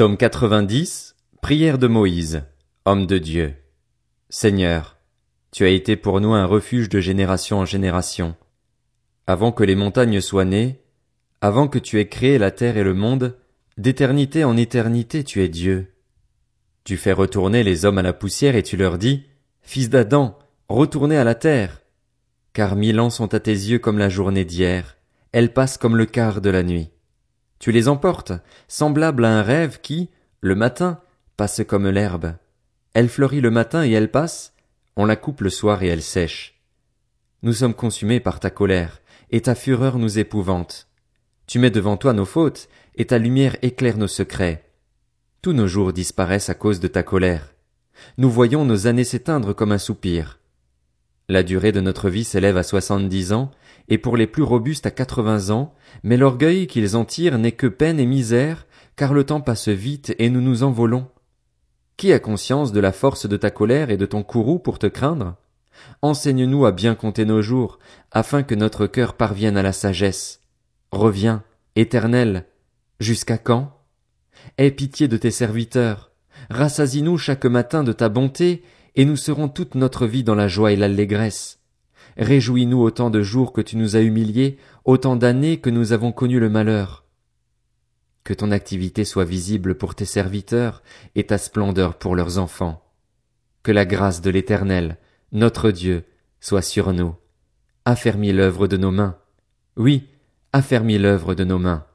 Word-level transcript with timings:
Psaume 0.00 0.16
90, 0.16 1.14
prière 1.42 1.76
de 1.76 1.86
Moïse, 1.86 2.44
homme 2.86 3.06
de 3.06 3.18
Dieu. 3.18 3.56
Seigneur, 4.30 4.96
tu 5.52 5.62
as 5.64 5.68
été 5.68 5.94
pour 5.94 6.22
nous 6.22 6.32
un 6.32 6.46
refuge 6.46 6.88
de 6.88 7.00
génération 7.00 7.58
en 7.58 7.66
génération. 7.66 8.34
Avant 9.26 9.52
que 9.52 9.62
les 9.62 9.74
montagnes 9.74 10.22
soient 10.22 10.46
nées, 10.46 10.80
avant 11.42 11.68
que 11.68 11.78
tu 11.78 12.00
aies 12.00 12.08
créé 12.08 12.38
la 12.38 12.50
terre 12.50 12.78
et 12.78 12.82
le 12.82 12.94
monde, 12.94 13.36
d'éternité 13.76 14.42
en 14.42 14.56
éternité 14.56 15.22
tu 15.22 15.42
es 15.42 15.50
Dieu. 15.50 15.92
Tu 16.84 16.96
fais 16.96 17.12
retourner 17.12 17.62
les 17.62 17.84
hommes 17.84 17.98
à 17.98 18.02
la 18.02 18.14
poussière 18.14 18.56
et 18.56 18.62
tu 18.62 18.78
leur 18.78 18.96
dis, 18.96 19.26
Fils 19.60 19.90
d'Adam, 19.90 20.38
retournez 20.70 21.18
à 21.18 21.24
la 21.24 21.34
terre. 21.34 21.82
Car 22.54 22.74
mille 22.74 23.00
ans 23.00 23.10
sont 23.10 23.34
à 23.34 23.38
tes 23.38 23.52
yeux 23.52 23.78
comme 23.78 23.98
la 23.98 24.08
journée 24.08 24.46
d'hier, 24.46 24.96
elles 25.32 25.52
passent 25.52 25.76
comme 25.76 25.98
le 25.98 26.06
quart 26.06 26.40
de 26.40 26.48
la 26.48 26.62
nuit. 26.62 26.88
Tu 27.60 27.72
les 27.72 27.88
emportes, 27.88 28.32
semblables 28.68 29.24
à 29.24 29.38
un 29.38 29.42
rêve 29.42 29.80
qui, 29.82 30.08
le 30.40 30.54
matin, 30.54 31.00
passe 31.36 31.60
comme 31.68 31.88
l'herbe. 31.88 32.32
Elle 32.94 33.10
fleurit 33.10 33.42
le 33.42 33.50
matin 33.50 33.84
et 33.84 33.92
elle 33.92 34.10
passe, 34.10 34.54
on 34.96 35.04
la 35.04 35.14
coupe 35.14 35.42
le 35.42 35.50
soir 35.50 35.82
et 35.82 35.88
elle 35.88 36.02
sèche. 36.02 36.58
Nous 37.42 37.52
sommes 37.52 37.74
consumés 37.74 38.18
par 38.18 38.40
ta 38.40 38.50
colère, 38.50 39.02
et 39.30 39.42
ta 39.42 39.54
fureur 39.54 39.98
nous 39.98 40.18
épouvante. 40.18 40.88
Tu 41.46 41.58
mets 41.58 41.70
devant 41.70 41.98
toi 41.98 42.14
nos 42.14 42.24
fautes, 42.24 42.68
et 42.96 43.06
ta 43.06 43.18
lumière 43.18 43.56
éclaire 43.60 43.98
nos 43.98 44.08
secrets. 44.08 44.64
Tous 45.42 45.52
nos 45.52 45.66
jours 45.66 45.92
disparaissent 45.92 46.48
à 46.48 46.54
cause 46.54 46.80
de 46.80 46.88
ta 46.88 47.02
colère. 47.02 47.54
Nous 48.16 48.30
voyons 48.30 48.64
nos 48.64 48.86
années 48.86 49.04
s'éteindre 49.04 49.54
comme 49.54 49.72
un 49.72 49.78
soupir. 49.78 50.39
La 51.30 51.44
durée 51.44 51.70
de 51.70 51.80
notre 51.80 52.10
vie 52.10 52.24
s'élève 52.24 52.56
à 52.56 52.64
soixante-dix 52.64 53.32
ans, 53.32 53.52
et 53.88 53.98
pour 53.98 54.16
les 54.16 54.26
plus 54.26 54.42
robustes 54.42 54.86
à 54.86 54.90
quatre-vingts 54.90 55.50
ans, 55.50 55.72
mais 56.02 56.16
l'orgueil 56.16 56.66
qu'ils 56.66 56.96
en 56.96 57.04
tirent 57.04 57.38
n'est 57.38 57.52
que 57.52 57.68
peine 57.68 58.00
et 58.00 58.04
misère, 58.04 58.66
car 58.96 59.14
le 59.14 59.22
temps 59.22 59.40
passe 59.40 59.68
vite 59.68 60.12
et 60.18 60.28
nous 60.28 60.40
nous 60.40 60.64
envolons. 60.64 61.06
Qui 61.96 62.12
a 62.12 62.18
conscience 62.18 62.72
de 62.72 62.80
la 62.80 62.90
force 62.90 63.28
de 63.28 63.36
ta 63.36 63.52
colère 63.52 63.90
et 63.90 63.96
de 63.96 64.06
ton 64.06 64.24
courroux 64.24 64.58
pour 64.58 64.80
te 64.80 64.88
craindre? 64.88 65.36
Enseigne-nous 66.02 66.66
à 66.66 66.72
bien 66.72 66.96
compter 66.96 67.24
nos 67.24 67.42
jours, 67.42 67.78
afin 68.10 68.42
que 68.42 68.56
notre 68.56 68.88
cœur 68.88 69.14
parvienne 69.14 69.56
à 69.56 69.62
la 69.62 69.72
sagesse. 69.72 70.40
Reviens, 70.90 71.44
éternel. 71.76 72.46
Jusqu'à 72.98 73.38
quand? 73.38 73.78
Aie 74.58 74.72
pitié 74.72 75.06
de 75.06 75.16
tes 75.16 75.30
serviteurs. 75.30 76.10
Rassasie-nous 76.50 77.18
chaque 77.18 77.44
matin 77.44 77.84
de 77.84 77.92
ta 77.92 78.08
bonté, 78.08 78.64
et 78.96 79.04
nous 79.04 79.16
serons 79.16 79.48
toute 79.48 79.74
notre 79.74 80.06
vie 80.06 80.24
dans 80.24 80.34
la 80.34 80.48
joie 80.48 80.72
et 80.72 80.76
l'allégresse. 80.76 81.58
Réjouis-nous 82.16 82.80
autant 82.80 83.10
de 83.10 83.22
jours 83.22 83.52
que 83.52 83.60
tu 83.60 83.76
nous 83.76 83.96
as 83.96 84.00
humiliés, 84.00 84.58
autant 84.84 85.16
d'années 85.16 85.60
que 85.60 85.70
nous 85.70 85.92
avons 85.92 86.12
connu 86.12 86.40
le 86.40 86.50
malheur. 86.50 87.04
Que 88.24 88.34
ton 88.34 88.50
activité 88.50 89.04
soit 89.04 89.24
visible 89.24 89.76
pour 89.76 89.94
tes 89.94 90.04
serviteurs 90.04 90.82
et 91.14 91.24
ta 91.24 91.38
splendeur 91.38 91.96
pour 91.96 92.16
leurs 92.16 92.38
enfants. 92.38 92.82
Que 93.62 93.72
la 93.72 93.86
grâce 93.86 94.20
de 94.20 94.30
l'Éternel, 94.30 94.98
notre 95.32 95.70
Dieu, 95.70 96.04
soit 96.40 96.62
sur 96.62 96.92
nous. 96.92 97.14
Affermis 97.84 98.32
l'œuvre 98.32 98.66
de 98.66 98.76
nos 98.76 98.90
mains. 98.90 99.16
Oui, 99.76 100.08
affermis 100.52 100.98
l'œuvre 100.98 101.34
de 101.34 101.44
nos 101.44 101.58
mains. 101.58 101.86